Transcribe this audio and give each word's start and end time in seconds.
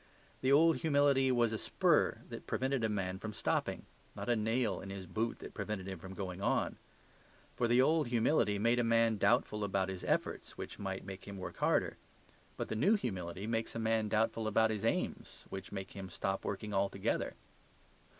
The 0.41 0.51
old 0.51 0.77
humility 0.77 1.31
was 1.31 1.53
a 1.53 1.59
spur 1.59 2.21
that 2.29 2.47
prevented 2.47 2.83
a 2.83 2.89
man 2.89 3.19
from 3.19 3.33
stopping; 3.35 3.85
not 4.15 4.29
a 4.29 4.35
nail 4.35 4.81
in 4.81 4.89
his 4.89 5.05
boot 5.05 5.37
that 5.37 5.53
prevented 5.53 5.87
him 5.87 5.99
from 5.99 6.15
going 6.15 6.41
on. 6.41 6.77
For 7.55 7.67
the 7.67 7.83
old 7.83 8.07
humility 8.07 8.57
made 8.57 8.79
a 8.79 8.83
man 8.83 9.17
doubtful 9.17 9.63
about 9.63 9.89
his 9.89 10.03
efforts, 10.05 10.57
which 10.57 10.79
might 10.79 11.05
make 11.05 11.27
him 11.27 11.37
work 11.37 11.57
harder. 11.57 11.97
But 12.57 12.67
the 12.69 12.75
new 12.75 12.95
humility 12.95 13.45
makes 13.45 13.75
a 13.75 13.77
man 13.79 14.07
doubtful 14.09 14.47
about 14.47 14.71
his 14.71 14.83
aims, 14.83 15.43
which 15.51 15.69
will 15.69 15.75
make 15.75 15.91
him 15.91 16.09
stop 16.09 16.43
working 16.45 16.73
altogether. 16.73 17.35